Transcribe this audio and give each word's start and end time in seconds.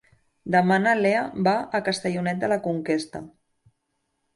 Demà 0.55 0.77
na 0.85 0.93
Lea 1.01 1.21
va 1.49 1.55
a 1.81 1.85
Castellonet 1.91 2.43
de 2.47 2.53
la 2.57 2.61
Conquesta. 2.67 3.27